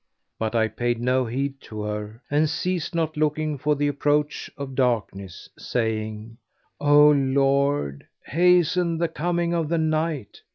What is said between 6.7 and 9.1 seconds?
"O Lord, hasten the